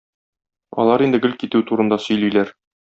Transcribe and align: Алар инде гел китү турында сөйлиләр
Алар 0.85 1.05
инде 1.09 1.21
гел 1.27 1.39
китү 1.45 1.65
турында 1.71 2.03
сөйлиләр 2.09 2.57